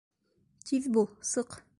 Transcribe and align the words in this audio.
Тиҙ 0.69 0.87
бул 0.95 1.07
сыҡ! 1.33 1.61